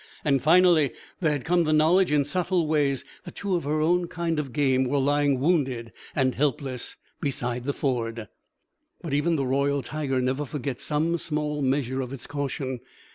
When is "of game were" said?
4.39-4.97